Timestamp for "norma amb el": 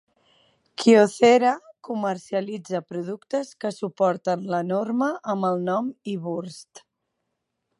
4.71-5.63